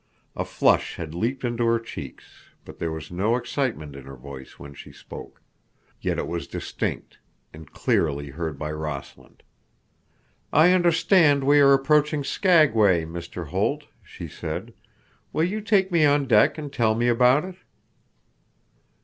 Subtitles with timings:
[0.35, 4.57] A flush had leaped into her cheeks, but there was no excitement in her voice
[4.57, 5.43] when she spoke.
[6.01, 7.19] Yet it was distinct,
[7.53, 9.43] and clearly heard by Rossland.
[10.51, 13.49] "I understand we are approaching Skagway, Mr.
[13.49, 14.73] Holt," she said.
[15.33, 17.57] "Will you take me on deck, and tell me about it?"